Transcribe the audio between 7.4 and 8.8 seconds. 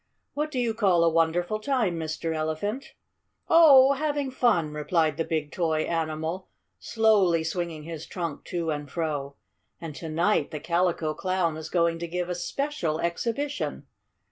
swinging his trunk to